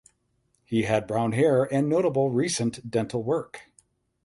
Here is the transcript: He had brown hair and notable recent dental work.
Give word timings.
He 0.65 0.81
had 0.81 1.05
brown 1.05 1.33
hair 1.33 1.71
and 1.71 1.87
notable 1.87 2.31
recent 2.31 2.89
dental 2.89 3.21
work. 3.23 3.71